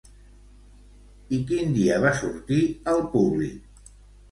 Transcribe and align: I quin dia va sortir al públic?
I 1.37 1.39
quin 1.51 1.77
dia 1.77 2.01
va 2.07 2.15
sortir 2.23 2.65
al 2.97 3.07
públic? 3.15 3.89